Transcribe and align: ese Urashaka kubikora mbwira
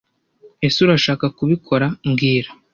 ese 0.67 0.77
Urashaka 0.85 1.25
kubikora 1.37 1.85
mbwira 2.09 2.49